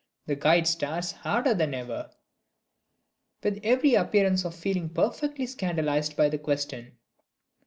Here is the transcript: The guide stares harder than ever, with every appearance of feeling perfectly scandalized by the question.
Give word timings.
The 0.25 0.35
guide 0.35 0.65
stares 0.65 1.11
harder 1.11 1.53
than 1.53 1.75
ever, 1.75 2.09
with 3.43 3.59
every 3.61 3.93
appearance 3.93 4.43
of 4.43 4.55
feeling 4.55 4.89
perfectly 4.89 5.45
scandalized 5.45 6.17
by 6.17 6.27
the 6.29 6.39
question. 6.39 6.97